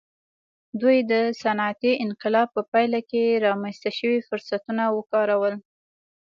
[0.81, 5.53] دوی د صنعتي انقلاب په پایله کې رامنځته شوي فرصتونه وکارول.